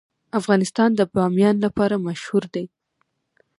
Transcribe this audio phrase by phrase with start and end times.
[0.39, 2.65] افغانستان د بامیان لپاره مشهور دی.